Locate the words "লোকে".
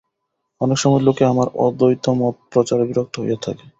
1.03-1.23